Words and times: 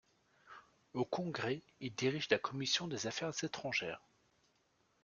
Au 0.95 1.05
Congrès, 1.05 1.61
il 1.79 1.93
dirige 1.93 2.27
la 2.31 2.39
commission 2.39 2.87
des 2.87 3.05
Affaires 3.05 3.35
étrangères. 3.43 4.01